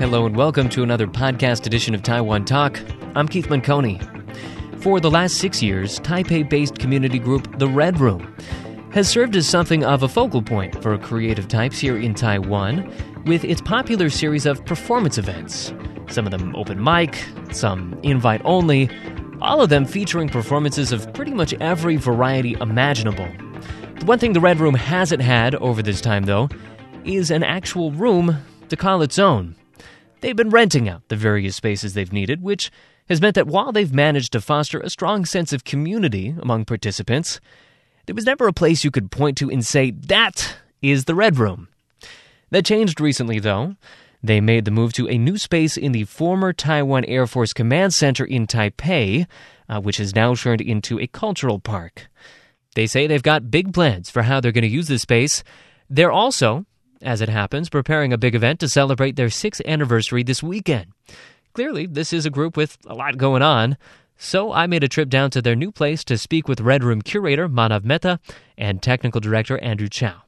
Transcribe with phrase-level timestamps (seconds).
[0.00, 2.80] Hello and welcome to another podcast edition of Taiwan Talk.
[3.14, 4.00] I'm Keith Menconi.
[4.82, 8.34] For the last six years, Taipei based community group The Red Room
[8.94, 12.90] has served as something of a focal point for creative types here in Taiwan
[13.26, 15.74] with its popular series of performance events.
[16.08, 17.22] Some of them open mic,
[17.52, 18.88] some invite only,
[19.42, 23.28] all of them featuring performances of pretty much every variety imaginable.
[23.98, 26.48] The one thing the Red Room hasn't had over this time, though,
[27.04, 28.38] is an actual room
[28.70, 29.56] to call its own.
[30.20, 32.70] They've been renting out the various spaces they've needed, which
[33.08, 37.40] has meant that while they've managed to foster a strong sense of community among participants,
[38.06, 41.38] there was never a place you could point to and say, that is the Red
[41.38, 41.68] Room.
[42.50, 43.76] That changed recently, though.
[44.22, 47.94] They made the move to a new space in the former Taiwan Air Force Command
[47.94, 49.26] Center in Taipei,
[49.68, 52.08] uh, which has now turned into a cultural park.
[52.74, 55.42] They say they've got big plans for how they're going to use this space.
[55.88, 56.66] They're also
[57.02, 60.92] as it happens, preparing a big event to celebrate their sixth anniversary this weekend.
[61.52, 63.76] Clearly, this is a group with a lot going on,
[64.16, 67.02] so I made a trip down to their new place to speak with Red Room
[67.02, 68.20] curator Manav Mehta
[68.58, 70.22] and technical director Andrew Chow.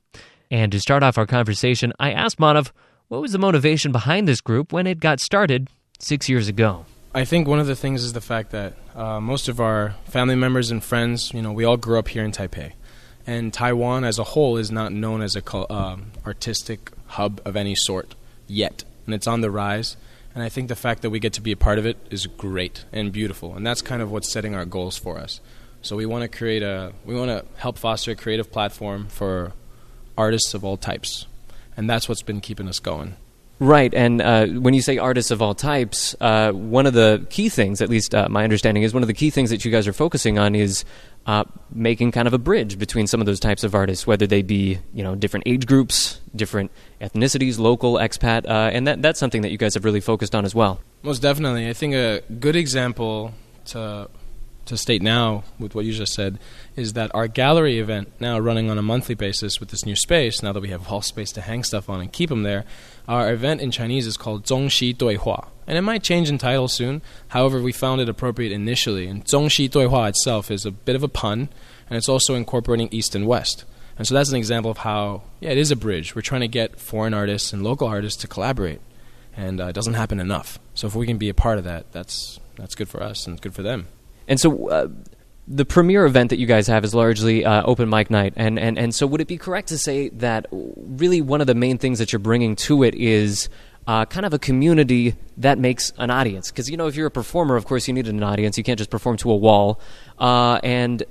[0.50, 2.72] And to start off our conversation, I asked Manav
[3.08, 6.86] what was the motivation behind this group when it got started six years ago.
[7.14, 10.34] I think one of the things is the fact that uh, most of our family
[10.34, 12.72] members and friends, you know, we all grew up here in Taipei
[13.26, 17.74] and Taiwan as a whole is not known as a uh, artistic hub of any
[17.74, 18.14] sort
[18.46, 19.96] yet, and it's on the rise.
[20.34, 22.26] And I think the fact that we get to be a part of it is
[22.26, 25.40] great and beautiful, and that's kind of what's setting our goals for us.
[25.82, 29.52] So we want to create a, we want to help foster a creative platform for
[30.16, 31.26] artists of all types,
[31.76, 33.16] and that's what's been keeping us going.
[33.58, 37.48] Right, and uh, when you say artists of all types, uh, one of the key
[37.48, 39.86] things, at least uh, my understanding is, one of the key things that you guys
[39.86, 40.84] are focusing on is
[41.26, 44.42] uh, making kind of a bridge between some of those types of artists, whether they
[44.42, 49.42] be you know different age groups, different ethnicities, local, expat, uh, and that that's something
[49.42, 50.80] that you guys have really focused on as well.
[51.02, 53.32] Most definitely, I think a good example
[53.66, 54.08] to
[54.66, 56.38] to state now with what you just said
[56.76, 60.42] is that our gallery event now running on a monthly basis with this new space
[60.42, 62.64] now that we have wall space to hang stuff on and keep them there
[63.08, 67.02] our event in chinese is called zhongxi duihua and it might change in title soon.
[67.28, 69.06] However we found it appropriate initially.
[69.06, 71.48] And zhongxi duihua itself is a bit of a pun
[71.88, 73.64] and it's also incorporating east and west.
[73.98, 76.14] And so that's an example of how yeah it is a bridge.
[76.14, 78.80] We're trying to get foreign artists and local artists to collaborate
[79.36, 80.58] and uh, it doesn't happen enough.
[80.74, 83.40] So if we can be a part of that that's that's good for us and
[83.40, 83.88] good for them
[84.28, 84.88] and so uh,
[85.48, 88.78] the premier event that you guys have is largely uh, open mic night, and, and
[88.78, 91.98] and so would it be correct to say that really one of the main things
[91.98, 93.48] that you're bringing to it is
[93.86, 96.50] uh, kind of a community that makes an audience?
[96.50, 98.56] Because you know, if you're a performer, of course, you need an audience.
[98.56, 99.80] You can't just perform to a wall.
[100.18, 101.02] Uh, and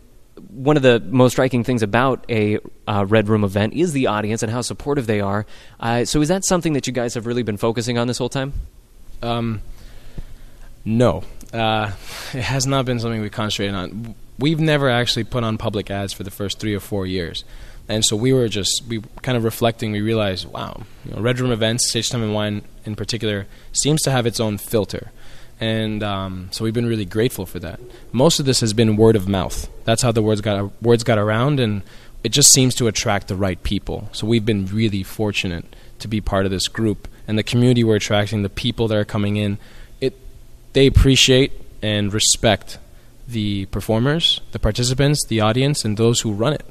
[0.49, 4.43] one of the most striking things about a uh, Red Room event is the audience
[4.43, 5.45] and how supportive they are.
[5.79, 8.29] Uh, so, is that something that you guys have really been focusing on this whole
[8.29, 8.53] time?
[9.22, 9.61] Um,
[10.85, 11.91] no, uh,
[12.33, 14.15] it has not been something we concentrated on.
[14.39, 17.43] We've never actually put on public ads for the first three or four years.
[17.87, 19.91] And so we were just we kind of reflecting.
[19.91, 24.01] We realized, wow, you know, Red Room events, Stage Time and Wine in particular, seems
[24.03, 25.11] to have its own filter,
[25.59, 27.79] and um, so we've been really grateful for that.
[28.11, 29.69] Most of this has been word of mouth.
[29.83, 31.81] That's how the words got words got around, and
[32.23, 34.09] it just seems to attract the right people.
[34.13, 35.65] So we've been really fortunate
[35.99, 39.05] to be part of this group, and the community we're attracting, the people that are
[39.05, 39.57] coming in
[40.73, 41.51] they appreciate
[41.81, 42.77] and respect
[43.27, 46.65] the performers, the participants, the audience, and those who run it.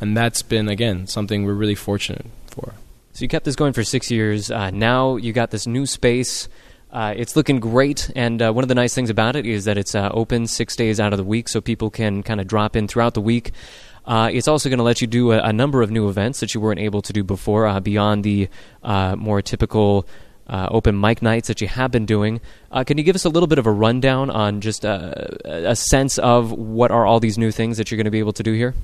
[0.00, 2.74] And that's been, again, something we're really fortunate for.
[3.12, 4.50] So you kept this going for six years.
[4.50, 6.48] Uh, now you got this new space.
[6.92, 9.76] Uh, it's looking great, and uh, one of the nice things about it is that
[9.76, 12.76] it's uh, open six days out of the week, so people can kind of drop
[12.76, 13.52] in throughout the week.
[14.04, 16.54] Uh, it's also going to let you do a, a, number of new events that
[16.54, 18.48] you weren't able to do before, uh, beyond the
[19.16, 20.06] more typical
[20.48, 22.40] uh, open mic nights that you have been doing.
[22.70, 25.70] Uh, can you give us a little bit of a rundown on just a, uh,
[25.70, 28.32] a sense of what are all these new things that you're going to be able
[28.32, 28.74] to do here?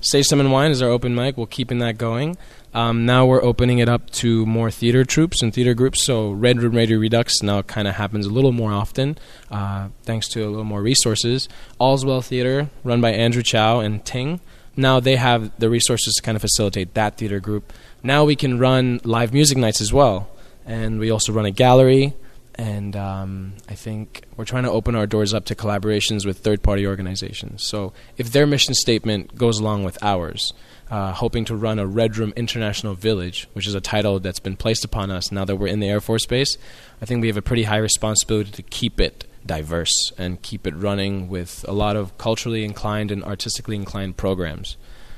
[0.00, 1.38] Stage Time and Wine is our open mic.
[1.38, 2.36] We're keeping that going.
[2.74, 6.04] Um, now we're opening it up to more theater troupes and theater groups.
[6.04, 9.16] So Red Room Radio Redux now kind of happens a little more often,
[9.50, 11.48] uh, thanks to a little more resources.
[11.78, 14.40] All's Well Theater, run by Andrew Chow and Ting.
[14.76, 17.72] Now they have the resources to kind of facilitate that theater group.
[18.02, 20.28] Now we can run live music nights as well
[20.66, 22.14] and we also run a gallery.
[22.56, 26.62] And um, I think we're trying to open our doors up to collaborations with third
[26.62, 27.66] party organizations.
[27.66, 30.52] So if their mission statement goes along with ours,
[30.88, 34.56] uh, hoping to run a Red Room International Village, which is a title that's been
[34.56, 36.56] placed upon us now that we're in the Air Force Base,
[37.02, 40.74] I think we have a pretty high responsibility to keep it diverse and keep it
[40.76, 44.76] running with a lot of culturally inclined and artistically inclined programs.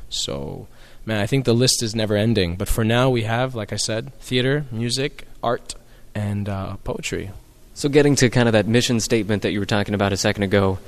[0.08, 0.68] So
[1.06, 2.56] man, I think the list is never ending.
[2.56, 5.74] But for now, we have, like I said, theater, music, art,
[6.14, 7.30] and uh, poetry.
[7.74, 10.42] So, getting to kind of that mission statement that you were talking about a second
[10.42, 10.78] ago,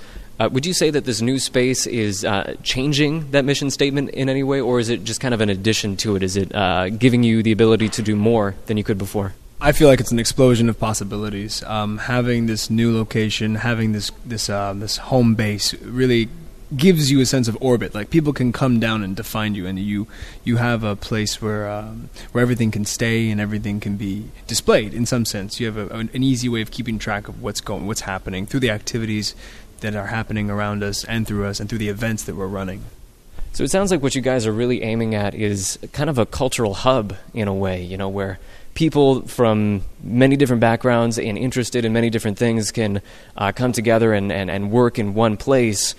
[0.41, 4.29] uh, would you say that this new space is uh, changing that mission statement in
[4.29, 6.23] any way, or is it just kind of an addition to it?
[6.23, 9.35] Is it uh, giving you the ability to do more than you could before?
[9.61, 11.65] I feel like it's an explosion of possibilities.
[11.65, 16.29] Um, having this new location, having this this uh, this home base, really
[16.77, 17.95] gives you a sense of orbit.
[17.95, 20.07] Like people can come down and define you, and you
[20.45, 24.95] you have a place where um, where everything can stay and everything can be displayed.
[24.95, 27.87] In some sense, you have a, an easy way of keeping track of what's going,
[27.87, 29.35] what's happening through the activities
[29.81, 32.85] that are happening around us and through us, and through the events that we're running.
[33.53, 36.27] So it sounds like what you guys are really aiming at is kind of a
[36.27, 38.39] cultural hub in a way, you know, where
[38.75, 43.03] people from many different backgrounds and interested in many different things can
[43.37, 45.97] uh, come together and, and, and work in one place.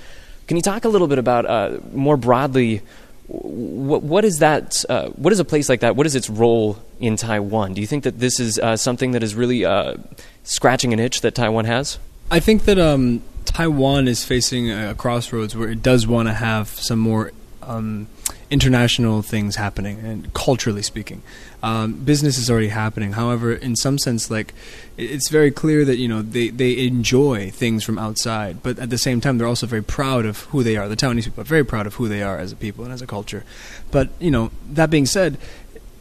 [0.49, 2.81] Can you talk a little bit about uh, more broadly?
[3.27, 4.83] What, what is that?
[4.89, 5.95] Uh, what is a place like that?
[5.95, 7.75] What is its role in Taiwan?
[7.75, 9.97] Do you think that this is uh, something that is really uh,
[10.43, 11.99] scratching an itch that Taiwan has?
[12.31, 16.67] I think that um, Taiwan is facing a crossroads where it does want to have
[16.67, 17.31] some more
[17.69, 18.07] um,
[18.49, 21.21] international things happening, and culturally speaking,
[21.61, 23.13] um, business is already happening.
[23.13, 24.53] However, in some sense, like
[24.97, 28.97] it's very clear that you know they they enjoy things from outside, but at the
[28.97, 30.89] same time, they're also very proud of who they are.
[30.89, 33.01] The Taiwanese people are very proud of who they are as a people and as
[33.01, 33.43] a culture.
[33.91, 35.37] But you know, that being said,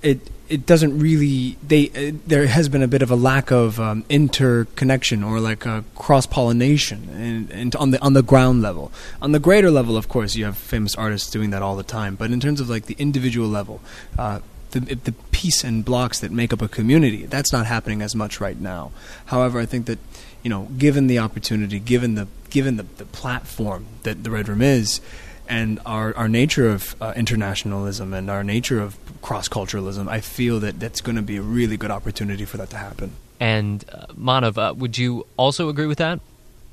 [0.02, 3.78] it it doesn't really they uh, there has been a bit of a lack of
[3.78, 8.90] um, interconnection or like a cross pollination and, and on the on the ground level.
[9.20, 12.14] On the greater level of course you have famous artists doing that all the time
[12.14, 13.80] but in terms of like the individual level
[14.18, 14.40] uh,
[14.70, 18.40] the the piece and blocks that make up a community that's not happening as much
[18.40, 18.90] right now.
[19.26, 19.98] However I think that
[20.42, 24.62] you know given the opportunity given the given the, the platform that the Red Room
[24.62, 25.00] is
[25.48, 30.60] and our, our nature of uh, internationalism and our nature of cross culturalism, I feel
[30.60, 33.12] that that's going to be a really good opportunity for that to happen.
[33.40, 36.20] And uh, Manav, uh, would you also agree with that?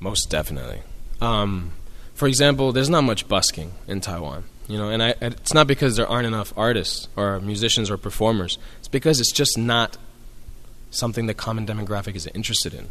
[0.00, 0.82] Most definitely.
[1.20, 1.72] Um,
[2.14, 5.96] for example, there's not much busking in Taiwan, you know, and I, it's not because
[5.96, 8.58] there aren't enough artists or musicians or performers.
[8.78, 9.96] It's because it's just not
[10.90, 12.88] something the common demographic is interested in.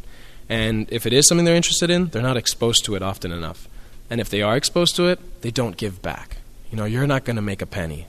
[0.48, 3.68] And if it is something they're interested in, they're not exposed to it often enough.
[4.10, 6.38] And if they are exposed to it, they don't give back.
[6.72, 8.07] You know, you're not going to make a penny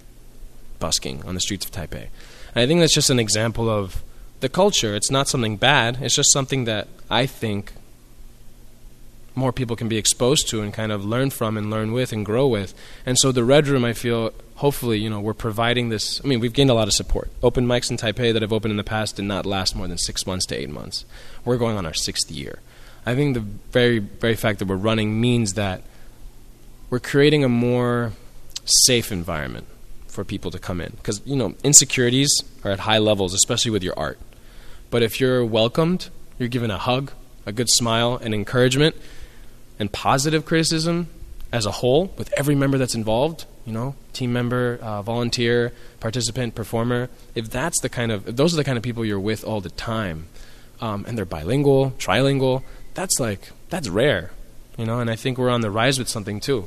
[0.79, 2.09] busking on the streets of Taipei.
[2.55, 4.03] And I think that's just an example of
[4.41, 4.95] the culture.
[4.95, 7.73] It's not something bad, it's just something that I think
[9.35, 12.25] more people can be exposed to and kind of learn from and learn with and
[12.25, 12.75] grow with.
[13.05, 16.23] And so the Red Room, I feel, hopefully, you know, we're providing this.
[16.25, 17.31] I mean, we've gained a lot of support.
[17.43, 19.99] Open mics in Taipei that have opened in the past did not last more than
[19.99, 21.05] six months to eight months.
[21.45, 22.61] We're going on our sixth year.
[23.07, 25.83] I think the very, very fact that we're running means that
[26.91, 28.13] we're creating a more
[28.65, 29.67] safe environment
[30.09, 30.91] for people to come in.
[30.97, 32.31] Because, you know, insecurities
[32.65, 34.19] are at high levels, especially with your art.
[34.91, 36.09] But if you're welcomed,
[36.39, 37.13] you're given a hug,
[37.45, 38.97] a good smile, and encouragement,
[39.79, 41.09] and positive criticism
[41.53, 46.55] as a whole with every member that's involved, you know, team member, uh, volunteer, participant,
[46.55, 49.45] performer, if that's the kind of, if those are the kind of people you're with
[49.45, 50.27] all the time,
[50.81, 52.63] um, and they're bilingual, trilingual,
[52.97, 54.33] that's like that's rare,
[54.77, 54.99] you know.
[54.99, 56.67] And I think we're on the rise with something too.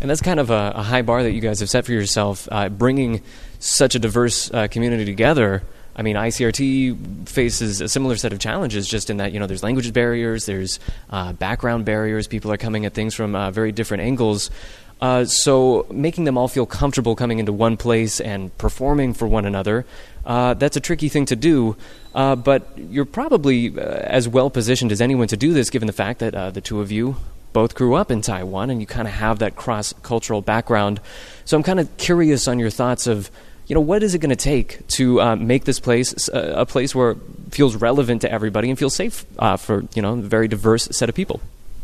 [0.00, 2.46] And that's kind of a, a high bar that you guys have set for yourself,
[2.52, 3.20] uh, bringing
[3.58, 5.64] such a diverse uh, community together.
[5.96, 9.64] I mean, ICRT faces a similar set of challenges, just in that you know there's
[9.64, 10.78] language barriers, there's
[11.10, 12.28] uh, background barriers.
[12.28, 14.52] People are coming at things from uh, very different angles.
[15.00, 19.44] Uh, so making them all feel comfortable coming into one place and performing for one
[19.44, 19.86] another,
[20.26, 21.76] uh, that's a tricky thing to do.
[22.14, 25.92] Uh, but you're probably uh, as well positioned as anyone to do this, given the
[25.92, 27.16] fact that uh, the two of you
[27.52, 31.00] both grew up in Taiwan and you kind of have that cross cultural background.
[31.44, 33.30] So I'm kind of curious on your thoughts of,
[33.68, 36.94] you know, what is it going to take to uh, make this place a place
[36.94, 37.18] where it
[37.50, 39.24] feels relevant to everybody and feels safe
[39.58, 41.40] for you know a very diverse set of people.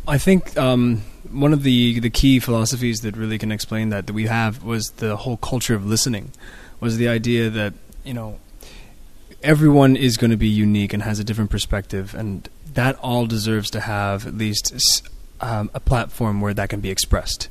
[0.06, 4.12] I think um, one of the the key philosophies that really can explain that that
[4.12, 6.32] we have was the whole culture of listening,
[6.80, 8.38] was the idea that you know
[9.42, 13.70] everyone is going to be unique and has a different perspective, and that all deserves
[13.70, 15.08] to have at least
[15.40, 17.48] um, a platform where that can be expressed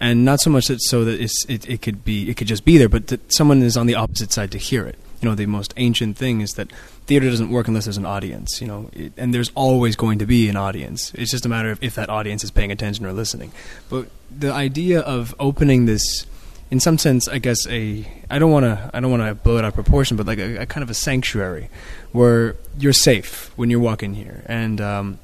[0.00, 2.78] and not so much that so that it, it could be it could just be
[2.78, 4.98] there, but that someone is on the opposite side to hear it.
[5.20, 6.72] You know, the most ancient thing is that
[7.06, 8.60] theater doesn't work unless there's an audience.
[8.60, 11.12] You know, it, and there's always going to be an audience.
[11.14, 13.52] It's just a matter of if that audience is paying attention or listening.
[13.88, 16.26] But the idea of opening this,
[16.70, 19.56] in some sense, I guess a I don't want to I don't want to blow
[19.56, 21.68] it out of proportion, but like a, a, kind of a sanctuary
[22.12, 25.18] where you're safe when you're walking here, and um,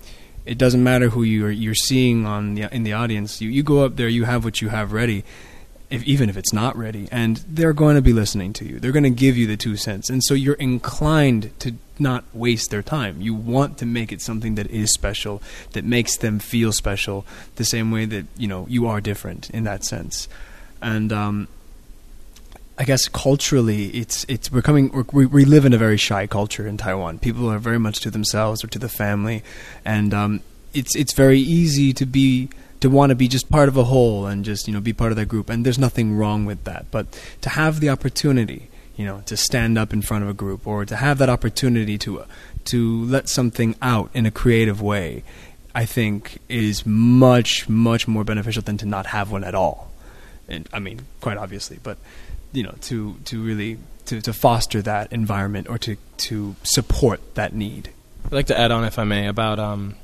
[0.44, 3.40] it doesn't matter who you're you're seeing on the in the audience.
[3.40, 5.24] You you go up there, you have what you have ready,
[5.90, 8.80] if, even if it's not ready, and they're going to be listening to you.
[8.80, 12.70] They're going to give you the two cents, and so you're inclined to not waste
[12.70, 13.20] their time.
[13.20, 17.24] You want to make it something that is special, that makes them feel special,
[17.56, 20.28] the same way that you know you are different in that sense.
[20.82, 21.48] And um,
[22.78, 24.62] I guess culturally, it's it's we're
[25.12, 27.18] we we live in a very shy culture in Taiwan.
[27.18, 29.42] People are very much to themselves or to the family,
[29.84, 30.40] and um,
[30.74, 34.26] it's it's very easy to be to want to be just part of a whole
[34.26, 35.50] and just you know be part of that group.
[35.50, 36.90] And there's nothing wrong with that.
[36.90, 37.06] But
[37.42, 40.84] to have the opportunity, you know, to stand up in front of a group or
[40.84, 42.24] to have that opportunity to
[42.66, 45.22] to let something out in a creative way,
[45.74, 49.92] I think is much much more beneficial than to not have one at all.
[50.48, 51.98] And I mean, quite obviously, but
[52.52, 57.52] you know to to really to, to foster that environment or to to support that
[57.52, 57.90] need.
[58.26, 59.94] I'd like to add on, if I may, about um,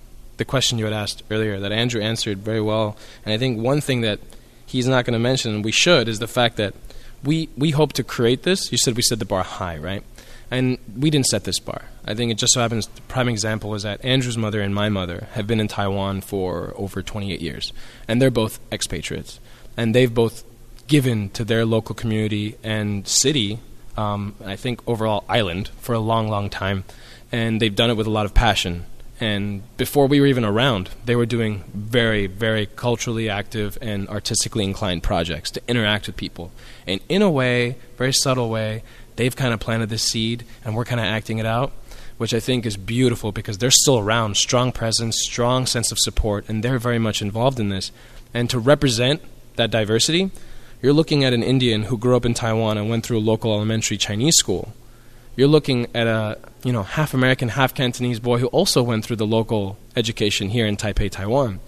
[0.42, 2.96] the question you had asked earlier that Andrew answered very well.
[3.24, 4.18] And I think one thing that
[4.66, 6.74] he's not going to mention, and we should, is the fact that
[7.22, 8.72] we we hope to create this.
[8.72, 10.02] You said we set the bar high, right?
[10.50, 11.82] And we didn't set this bar.
[12.04, 14.88] I think it just so happens the prime example is that Andrew's mother and my
[14.88, 17.72] mother have been in Taiwan for over 28 years,
[18.08, 19.38] and they're both expatriates,
[19.76, 20.44] and they've both
[20.88, 23.60] given to their local community and city,
[23.96, 26.84] um, I think overall island, for a long, long time.
[27.30, 28.84] And they've done it with a lot of passion.
[29.22, 34.64] And before we were even around, they were doing very, very culturally active and artistically
[34.64, 36.50] inclined projects to interact with people.
[36.88, 38.82] And in a way, very subtle way,
[39.14, 41.70] they've kind of planted the seed and we're kind of acting it out,
[42.18, 46.48] which I think is beautiful because they're still around, strong presence, strong sense of support,
[46.48, 47.92] and they're very much involved in this.
[48.34, 49.22] And to represent
[49.54, 50.32] that diversity,
[50.82, 53.54] you're looking at an Indian who grew up in Taiwan and went through a local
[53.54, 54.72] elementary Chinese school.
[55.34, 59.16] You're looking at a you know half American, half Cantonese boy who also went through
[59.16, 61.60] the local education here in Taipei, Taiwan,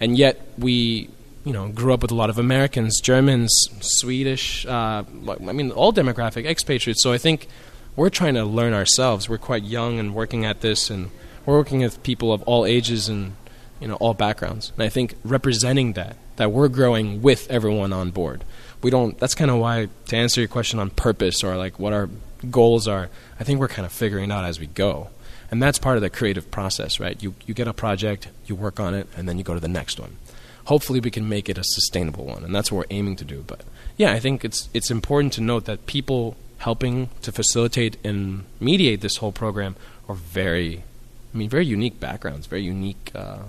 [0.00, 1.10] and yet we
[1.44, 4.66] you know grew up with a lot of Americans, Germans, Swedish.
[4.66, 7.02] Uh, I mean, all demographic expatriates.
[7.02, 7.46] So I think
[7.94, 9.28] we're trying to learn ourselves.
[9.28, 11.10] We're quite young and working at this, and
[11.46, 13.36] we're working with people of all ages and
[13.80, 14.72] you know all backgrounds.
[14.74, 18.44] And I think representing that that we're growing with everyone on board
[18.84, 19.18] we don't.
[19.18, 22.10] That's kind of why to answer your question on purpose or like what our
[22.50, 23.08] goals are.
[23.40, 25.08] I think we're kind of figuring out as we go,
[25.50, 27.20] and that's part of the creative process, right?
[27.20, 29.68] You you get a project, you work on it, and then you go to the
[29.68, 30.18] next one.
[30.66, 33.42] Hopefully, we can make it a sustainable one, and that's what we're aiming to do.
[33.46, 33.62] But
[33.96, 39.00] yeah, I think it's it's important to note that people helping to facilitate and mediate
[39.00, 39.76] this whole program
[40.08, 40.84] are very,
[41.32, 43.44] I mean, very unique backgrounds, very unique uh,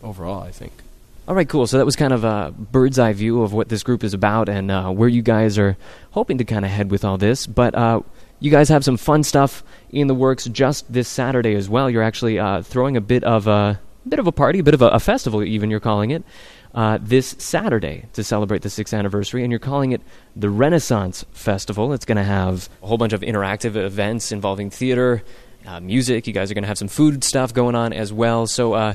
[0.00, 0.42] overall.
[0.42, 0.72] I think.
[1.28, 1.66] All right, cool.
[1.66, 4.48] So that was kind of a bird's eye view of what this group is about
[4.48, 5.76] and uh, where you guys are
[6.12, 7.48] hoping to kind of head with all this.
[7.48, 8.02] But uh,
[8.38, 11.90] you guys have some fun stuff in the works just this Saturday as well.
[11.90, 14.82] You're actually uh, throwing a bit of a, bit of a party, a bit of
[14.82, 16.22] a, a festival, even you're calling it,
[16.76, 20.02] uh, this Saturday to celebrate the sixth anniversary, and you're calling it
[20.36, 21.92] the Renaissance Festival.
[21.92, 25.24] It's going to have a whole bunch of interactive events involving theater,
[25.66, 26.28] uh, music.
[26.28, 28.46] You guys are going to have some food stuff going on as well.
[28.46, 28.94] So uh,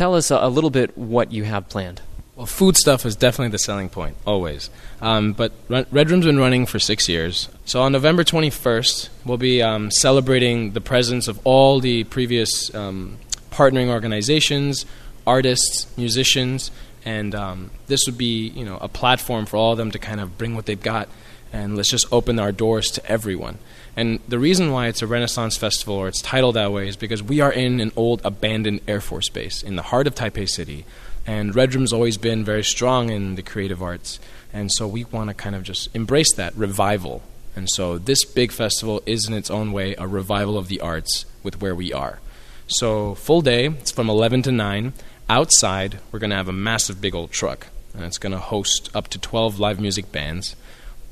[0.00, 2.00] Tell us a, a little bit what you have planned.
[2.34, 4.70] Well, food stuff is definitely the selling point, always.
[5.02, 7.50] Um, but Red Room's been running for six years.
[7.66, 13.18] So on November 21st, we'll be um, celebrating the presence of all the previous um,
[13.50, 14.86] partnering organizations,
[15.26, 16.70] artists, musicians,
[17.04, 20.18] and um, this would be, you know, a platform for all of them to kind
[20.18, 21.10] of bring what they've got,
[21.52, 23.58] and let's just open our doors to everyone.
[24.00, 27.22] And the reason why it's a Renaissance festival, or it's titled that way, is because
[27.22, 30.86] we are in an old abandoned Air Force base in the heart of Taipei City.
[31.26, 34.18] And Red Room's always been very strong in the creative arts.
[34.54, 37.20] And so we want to kind of just embrace that revival.
[37.54, 41.26] And so this big festival is, in its own way, a revival of the arts
[41.42, 42.20] with where we are.
[42.68, 44.94] So, full day, it's from 11 to 9.
[45.28, 47.66] Outside, we're going to have a massive big old truck.
[47.92, 50.56] And it's going to host up to 12 live music bands.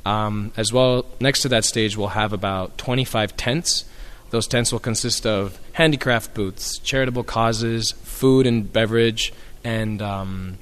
[0.08, 3.84] Um, as well, next to that stage, we'll have about 25 tents.
[4.30, 9.34] Those tents will consist of handicraft booths, charitable causes, food and beverage,
[9.64, 10.56] and um,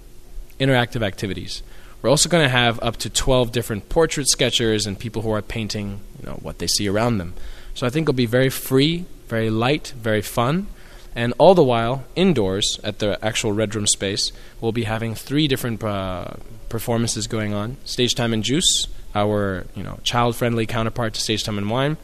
[0.59, 1.63] interactive activities.
[2.03, 5.43] We're also going to have up to 12 different portrait sketchers and people who are
[5.43, 7.35] painting you know, what they see around them.
[7.75, 10.67] So I think it'll be very free, very light, very fun.
[11.15, 15.47] And all the while, indoors at the actual Red Room space, we'll be having three
[15.47, 16.35] different uh,
[16.69, 21.59] performances going on Stage Time and Juice, our you know child-friendly counterpart to Stage Time
[21.59, 21.97] and Wine,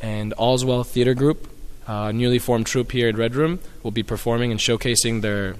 [0.00, 1.48] and Allswell Theater Group,
[1.86, 5.56] a newly formed troupe here at Red Room, will be performing and showcasing their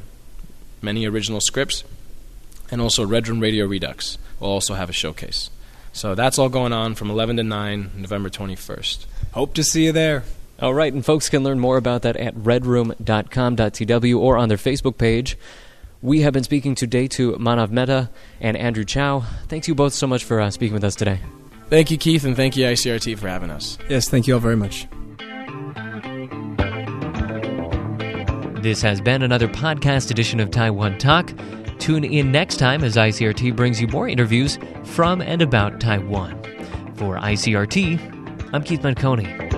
[0.81, 1.85] many original scripts,
[2.71, 5.51] and also Red Room Radio Redux will also have a showcase.
[5.93, 9.07] So that's all going on from 11 to 9, November 21st.
[9.33, 10.25] Hope to see you there.
[10.61, 14.99] All right, and folks can learn more about that at redroom.com.tw or on their Facebook
[14.99, 15.37] page.
[16.05, 19.21] We have been speaking today to Manav Mehta and Andrew Chow.
[19.49, 21.19] Thank you both so much for uh, speaking with us today.
[21.71, 23.79] Thank you, Keith, and thank you, ICRT, for having us.
[23.89, 24.87] Yes, thank you all very much.
[28.63, 31.33] This has been another podcast edition of Taiwan Talk.
[31.79, 36.39] Tune in next time as ICRT brings you more interviews from and about Taiwan.
[36.97, 39.54] For ICRT, I'm Keith Menconi.